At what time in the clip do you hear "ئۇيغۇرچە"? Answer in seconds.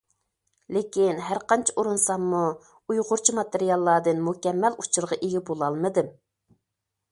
2.95-3.37